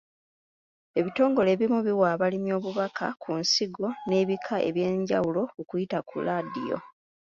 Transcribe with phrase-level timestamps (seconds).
[0.99, 6.79] Ebitongole ebimu biwa abalimi obubaka ku nsigo n'ebika eby'enjawulo okuyita ku laadiyo.